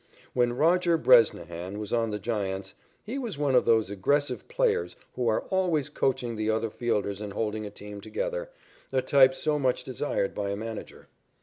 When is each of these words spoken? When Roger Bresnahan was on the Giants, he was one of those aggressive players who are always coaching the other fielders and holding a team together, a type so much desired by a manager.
When 0.33 0.53
Roger 0.53 0.97
Bresnahan 0.97 1.77
was 1.77 1.93
on 1.93 2.09
the 2.09 2.17
Giants, 2.17 2.73
he 3.03 3.19
was 3.19 3.37
one 3.37 3.53
of 3.53 3.65
those 3.65 3.91
aggressive 3.91 4.47
players 4.47 4.95
who 5.13 5.27
are 5.27 5.43
always 5.51 5.89
coaching 5.89 6.37
the 6.37 6.49
other 6.49 6.71
fielders 6.71 7.21
and 7.21 7.33
holding 7.33 7.67
a 7.67 7.69
team 7.69 8.01
together, 8.01 8.49
a 8.91 9.03
type 9.03 9.35
so 9.35 9.59
much 9.59 9.83
desired 9.83 10.33
by 10.33 10.49
a 10.49 10.57
manager. 10.57 11.07